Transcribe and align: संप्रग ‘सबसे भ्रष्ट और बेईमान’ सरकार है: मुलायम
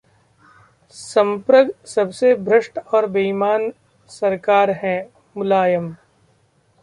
संप्रग 0.93 1.69
‘सबसे 1.87 2.33
भ्रष्ट 2.35 2.79
और 2.79 3.07
बेईमान’ 3.09 3.71
सरकार 4.09 4.69
है: 4.83 4.97
मुलायम 5.37 5.95